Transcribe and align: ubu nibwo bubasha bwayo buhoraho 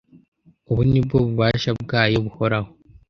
ubu 0.69 0.81
nibwo 0.89 1.15
bubasha 1.25 1.69
bwayo 1.81 2.17
buhoraho 2.25 2.69